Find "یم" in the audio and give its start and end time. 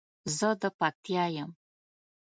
1.35-1.51